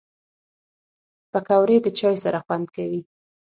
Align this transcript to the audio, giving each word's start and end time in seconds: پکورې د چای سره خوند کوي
پکورې 1.31 1.77
د 1.81 1.87
چای 1.99 2.15
سره 2.23 2.39
خوند 2.45 2.65
کوي 2.75 3.01